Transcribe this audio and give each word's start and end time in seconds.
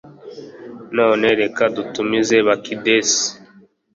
none 0.97 1.27
reka 1.41 1.63
dutumize 1.75 2.37
bakidesi 2.47 3.23